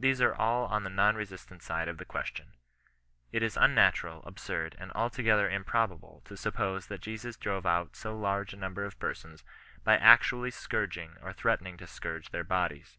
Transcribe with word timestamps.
These 0.00 0.20
are 0.20 0.34
all 0.34 0.66
on 0.66 0.82
the 0.82 0.90
non 0.90 1.14
resistant 1.14 1.62
side 1.62 1.86
of 1.86 1.98
the 1.98 2.04
question. 2.04 2.54
It 3.30 3.40
is 3.40 3.56
unna 3.56 3.92
tural, 3.92 4.26
absurd, 4.26 4.74
and 4.80 4.90
altogether 4.96 5.48
improbable, 5.48 6.22
to 6.24 6.36
suppose, 6.36 6.88
that 6.88 7.02
Jesus 7.02 7.36
drove 7.36 7.64
out 7.64 7.94
so 7.94 8.18
large 8.18 8.52
a 8.52 8.56
number 8.56 8.84
of 8.84 8.98
persons, 8.98 9.44
by 9.84 9.96
actually 9.96 10.50
scourging, 10.50 11.18
or 11.22 11.32
threatening 11.32 11.76
to 11.76 11.86
scourge 11.86 12.30
their 12.32 12.42
bodies. 12.42 12.98